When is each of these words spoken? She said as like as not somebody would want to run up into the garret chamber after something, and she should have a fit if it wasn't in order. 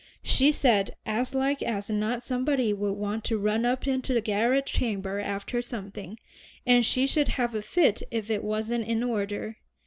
She 0.23 0.51
said 0.51 0.95
as 1.05 1.35
like 1.35 1.61
as 1.61 1.87
not 1.91 2.23
somebody 2.23 2.73
would 2.73 2.93
want 2.93 3.23
to 3.25 3.37
run 3.37 3.67
up 3.67 3.85
into 3.85 4.15
the 4.15 4.19
garret 4.21 4.65
chamber 4.65 5.19
after 5.19 5.61
something, 5.61 6.17
and 6.65 6.83
she 6.83 7.05
should 7.05 7.27
have 7.27 7.53
a 7.53 7.61
fit 7.61 8.01
if 8.09 8.31
it 8.31 8.43
wasn't 8.43 8.87
in 8.87 9.03
order. 9.03 9.57